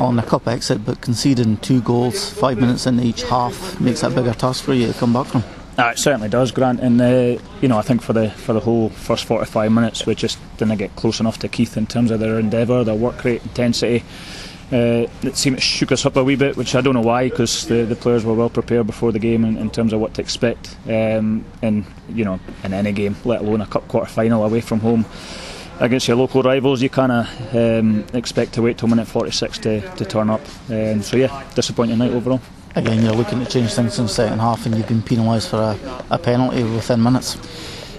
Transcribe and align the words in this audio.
on 0.00 0.16
the 0.16 0.22
cup 0.22 0.46
exit, 0.48 0.84
but 0.84 1.00
conceding 1.00 1.56
two 1.58 1.80
goals 1.82 2.32
five 2.32 2.58
minutes 2.58 2.86
in 2.86 3.00
each 3.00 3.22
half 3.22 3.80
makes 3.80 4.00
that 4.00 4.12
a 4.12 4.14
bigger 4.14 4.34
task 4.34 4.64
for 4.64 4.74
you 4.74 4.86
to 4.86 4.98
come 4.98 5.12
back 5.12 5.26
from. 5.26 5.44
Uh, 5.78 5.88
it 5.88 5.98
certainly 5.98 6.28
does, 6.28 6.50
Grant. 6.52 6.80
And 6.80 7.00
uh, 7.00 7.42
you 7.60 7.68
know, 7.68 7.78
I 7.78 7.82
think 7.82 8.02
for 8.02 8.12
the 8.12 8.30
for 8.30 8.52
the 8.52 8.60
whole 8.60 8.90
first 8.90 9.24
45 9.24 9.72
minutes, 9.72 10.06
we 10.06 10.14
just 10.14 10.38
didn't 10.58 10.76
get 10.76 10.94
close 10.96 11.20
enough 11.20 11.38
to 11.38 11.48
Keith 11.48 11.76
in 11.76 11.86
terms 11.86 12.10
of 12.10 12.20
their 12.20 12.38
endeavour, 12.38 12.84
their 12.84 12.94
work 12.94 13.24
rate, 13.24 13.42
intensity. 13.42 14.04
Uh, 14.70 15.06
it 15.22 15.36
seemed 15.36 15.58
it 15.58 15.62
shook 15.62 15.92
us 15.92 16.06
up 16.06 16.16
a 16.16 16.24
wee 16.24 16.36
bit, 16.36 16.56
which 16.56 16.74
I 16.74 16.80
don't 16.80 16.94
know 16.94 17.02
why, 17.02 17.28
because 17.28 17.66
the, 17.66 17.84
the 17.84 17.94
players 17.94 18.24
were 18.24 18.32
well 18.32 18.48
prepared 18.48 18.86
before 18.86 19.12
the 19.12 19.18
game 19.18 19.44
in, 19.44 19.58
in 19.58 19.70
terms 19.70 19.92
of 19.92 20.00
what 20.00 20.14
to 20.14 20.22
expect. 20.22 20.76
Um, 20.86 21.44
and 21.60 21.84
you 22.08 22.24
know, 22.24 22.40
in 22.64 22.72
any 22.72 22.92
game, 22.92 23.16
let 23.24 23.40
alone 23.40 23.60
a 23.60 23.66
cup 23.66 23.86
quarter 23.88 24.10
final 24.10 24.44
away 24.44 24.60
from 24.60 24.80
home 24.80 25.04
against 25.82 26.06
your 26.06 26.16
local 26.16 26.42
rivals, 26.42 26.80
you 26.80 26.88
kind 26.88 27.10
of 27.12 27.56
um, 27.56 28.04
expect 28.14 28.54
to 28.54 28.62
wait 28.62 28.78
till 28.78 28.88
minute 28.88 29.08
46 29.08 29.58
to, 29.58 29.80
to 29.96 30.04
turn 30.04 30.30
up. 30.30 30.40
Um, 30.70 31.02
so 31.02 31.16
yeah, 31.16 31.44
disappointing 31.54 31.98
night 31.98 32.12
overall. 32.12 32.40
Again, 32.76 33.02
you're 33.02 33.12
looking 33.12 33.40
to 33.40 33.50
change 33.50 33.74
things 33.74 33.98
in 33.98 34.06
the 34.06 34.08
second 34.08 34.38
half, 34.38 34.64
and 34.64 34.76
you've 34.76 34.88
been 34.88 35.02
penalised 35.02 35.50
for 35.50 35.56
a, 35.56 36.04
a 36.10 36.18
penalty 36.18 36.62
within 36.62 37.02
minutes. 37.02 37.36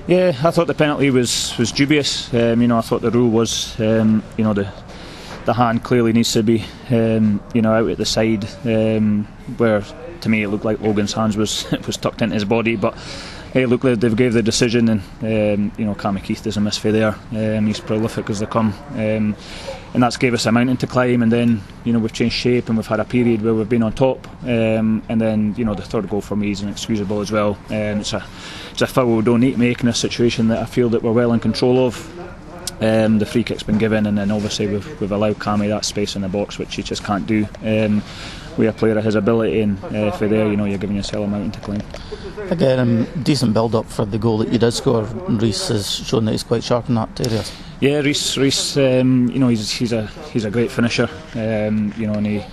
Yeah, 0.08 0.30
I 0.44 0.52
thought 0.52 0.68
the 0.68 0.74
penalty 0.74 1.12
was 1.12 1.55
was 1.60 1.72
dubious. 1.72 2.34
Um, 2.34 2.62
you 2.62 2.68
know, 2.68 2.77
I 2.77 2.82
thought 2.82 3.02
the 3.02 3.12
rule 3.12 3.30
was, 3.30 3.80
um, 3.80 4.24
you 4.38 4.44
know, 4.44 4.54
the 4.54 4.72
the 5.46 5.54
hand 5.54 5.84
clearly 5.84 6.13
needs 6.13 6.32
to 6.34 6.41
be, 6.41 6.63
um, 6.90 7.44
you 7.54 7.62
know, 7.62 7.74
out 7.74 7.90
at 7.90 7.98
the 7.98 8.05
side, 8.05 8.48
um, 8.66 9.26
where 9.58 9.84
to 10.22 10.30
me 10.30 10.44
it 10.44 10.48
looked 10.48 10.66
like 10.66 10.80
Logan's 10.80 11.13
hands 11.13 11.38
was 11.38 11.70
was 11.86 11.98
tucked 11.98 12.22
into 12.22 12.34
his 12.34 12.46
body, 12.46 12.76
but 12.76 12.98
hey, 13.53 13.67
look, 13.67 13.81
they've 13.81 14.16
gave 14.16 14.34
the 14.34 14.41
decision, 14.41 14.89
and 14.89 15.02
um, 15.21 15.71
you 15.77 15.85
know, 15.85 15.93
Cammy 15.93 16.23
Keith 16.23 16.43
doesn't 16.43 16.63
miss 16.63 16.77
for 16.77 16.91
there. 16.91 17.16
Um, 17.31 17.67
he's 17.67 17.79
prolific 17.79 18.27
as 18.31 18.39
they 18.39 18.48
come, 18.48 18.73
um, 18.93 19.35
and 19.93 20.02
that's 20.02 20.17
gave 20.17 20.34
us 20.34 20.48
a 20.48 20.52
mountain 20.52 20.77
to 20.77 20.88
climb. 20.88 21.21
And 21.21 21.31
then 21.31 21.62
you 21.84 21.93
know 21.93 21.99
we've 21.99 22.12
changed 22.12 22.35
shape, 22.35 22.67
and 22.67 22.77
we've 22.77 22.88
had 22.88 22.99
a 22.99 23.05
period 23.05 23.43
where 23.43 23.53
we've 23.53 23.70
been 23.70 23.84
on 23.84 23.93
top. 23.93 24.27
Um, 24.43 25.03
and 25.07 25.21
then 25.21 25.54
you 25.55 25.65
know 25.65 25.76
the 25.76 25.84
third 25.84 26.10
goal 26.10 26.21
for 26.21 26.35
me 26.35 26.49
is 26.49 26.63
inexcusable 26.63 27.21
as 27.21 27.32
well. 27.32 27.57
Um, 27.70 28.01
it's 28.01 28.13
a 28.13 28.26
it's 28.71 28.82
a 28.82 28.87
foul 28.87 29.15
we 29.18 29.21
don't 29.21 29.40
need 29.40 29.54
to 29.54 29.60
make 29.60 29.82
in 29.82 29.88
a 29.88 29.93
situation 29.93 30.48
that 30.48 30.57
I 30.57 30.65
feel 30.65 30.90
that 30.90 31.04
we're 31.04 31.12
well 31.12 31.32
in 31.32 31.40
control 31.40 31.85
of. 31.85 32.10
Um, 32.84 33.20
the 33.20 33.26
free 33.26 33.43
kick's 33.43 33.63
been 33.63 33.77
given, 33.77 34.05
and 34.05 34.17
then 34.17 34.29
obviously 34.29 34.67
we've, 34.67 34.99
we've 34.99 35.12
allowed 35.12 35.37
Cammy 35.37 35.70
that 35.70 35.85
space 35.85 36.15
in 36.15 36.21
the 36.21 36.27
box, 36.27 36.59
which 36.59 36.76
he 36.76 36.84
just 36.84 37.03
can't 37.03 37.26
do. 37.26 37.48
Um, 37.63 38.03
with 38.57 38.70
a 38.70 38.73
player 38.73 38.98
of 38.98 39.03
his 39.03 39.15
ability, 39.15 39.62
and 39.62 39.84
uh, 39.85 40.12
for 40.12 40.27
there, 40.27 40.48
you 40.48 40.57
know, 40.57 40.65
you're 40.65 40.77
giving 40.77 40.95
yourself 40.95 41.26
a 41.26 41.27
mountain 41.27 41.51
to 41.51 41.59
climb. 41.61 41.81
Again, 42.51 42.79
um, 42.79 43.23
decent 43.23 43.54
build 43.54 43.73
up 43.73 43.85
for 43.85 44.05
the 44.05 44.17
goal 44.17 44.37
that 44.39 44.51
you 44.51 44.59
did 44.59 44.71
score. 44.71 45.04
Reese 45.04 45.70
has 45.70 45.89
shown 45.89 46.26
that 46.26 46.31
he's 46.31 46.43
quite 46.43 46.63
sharp 46.63 46.89
in 46.89 46.95
that 46.95 47.20
area. 47.26 47.43
Yeah, 47.79 47.99
Reese, 47.99 48.37
Reese, 48.37 48.77
um, 48.77 49.29
you 49.29 49.39
know, 49.39 49.48
he's 49.48 49.71
he's 49.71 49.93
a 49.93 50.07
he's 50.31 50.45
a 50.45 50.51
great 50.51 50.71
finisher. 50.71 51.09
Um, 51.35 51.93
you 51.98 52.05
know, 52.05 52.13
and 52.13 52.26
he 52.26 52.43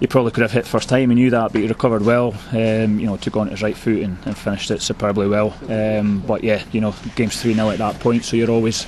he 0.00 0.06
probably 0.06 0.30
could 0.30 0.42
have 0.42 0.52
hit 0.52 0.66
first 0.66 0.88
time. 0.88 1.10
He 1.10 1.16
knew 1.16 1.30
that, 1.30 1.52
but 1.52 1.60
he 1.60 1.66
recovered 1.66 2.02
well. 2.02 2.34
Um, 2.52 2.98
you 2.98 3.06
know, 3.06 3.16
took 3.16 3.36
on 3.36 3.48
his 3.48 3.62
right 3.62 3.76
foot 3.76 4.02
and, 4.02 4.16
and 4.24 4.36
finished 4.36 4.70
it 4.70 4.80
superbly 4.80 5.28
well. 5.28 5.54
Um, 5.68 6.20
but 6.20 6.44
yeah, 6.44 6.62
you 6.72 6.80
know, 6.80 6.94
game's 7.16 7.40
three 7.40 7.54
0 7.54 7.70
at 7.70 7.78
that 7.78 7.98
point, 8.00 8.24
so 8.24 8.36
you're 8.36 8.50
always 8.50 8.86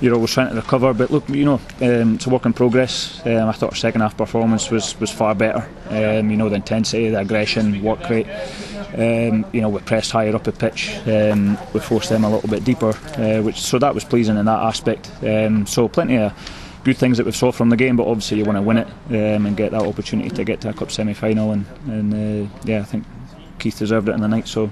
you're 0.00 0.14
always 0.14 0.32
trying 0.32 0.50
to 0.50 0.56
recover. 0.56 0.92
But 0.92 1.10
look, 1.10 1.28
you 1.28 1.44
know, 1.44 1.60
um, 1.80 2.14
it's 2.14 2.26
a 2.26 2.30
work 2.30 2.46
in 2.46 2.52
progress. 2.52 3.20
Um, 3.24 3.48
I 3.48 3.52
thought 3.52 3.70
our 3.70 3.76
second 3.76 4.00
half 4.00 4.16
performance 4.16 4.70
was 4.70 4.98
was 5.00 5.10
far 5.10 5.34
better. 5.34 5.68
Um, 5.88 6.30
you 6.30 6.36
know, 6.36 6.48
the 6.48 6.56
intensity, 6.56 7.10
the 7.10 7.20
aggression, 7.20 7.82
work 7.82 8.08
rate. 8.08 8.26
Um, 8.94 9.44
you 9.52 9.60
know, 9.60 9.68
we 9.68 9.80
pressed 9.80 10.12
higher 10.12 10.34
up 10.34 10.44
the 10.44 10.52
pitch. 10.52 10.96
Um, 11.06 11.58
we 11.72 11.80
forced 11.80 12.08
them 12.08 12.24
a 12.24 12.30
little 12.30 12.48
bit 12.48 12.64
deeper, 12.64 12.90
uh, 13.18 13.42
which 13.42 13.60
so 13.60 13.78
that 13.78 13.94
was 13.94 14.04
pleasing 14.04 14.36
in 14.36 14.46
that 14.46 14.62
aspect. 14.62 15.10
Um, 15.22 15.66
so 15.66 15.88
plenty 15.88 16.18
of 16.18 16.32
good 16.84 16.96
things 16.96 17.16
that 17.18 17.26
we 17.26 17.32
saw 17.32 17.50
from 17.50 17.68
the 17.68 17.76
game, 17.76 17.96
but 17.96 18.06
obviously 18.06 18.38
you 18.38 18.44
want 18.44 18.56
to 18.56 18.62
win 18.62 18.76
it 18.78 18.88
and 19.10 19.56
get 19.56 19.72
that 19.72 19.82
opportunity 19.82 20.30
to 20.30 20.44
get 20.44 20.60
to 20.60 20.68
a 20.68 20.72
cup 20.72 20.90
semi-final. 20.90 21.50
And, 21.50 21.66
and 21.88 22.46
uh, 22.46 22.50
yeah, 22.64 22.78
I 22.78 22.84
think 22.84 23.04
Keith 23.58 23.76
deserved 23.76 24.08
it 24.08 24.12
in 24.12 24.20
the 24.20 24.28
night. 24.28 24.46
So 24.46 24.70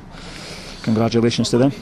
congratulations 0.83 1.51
to 1.51 1.59
them. 1.59 1.73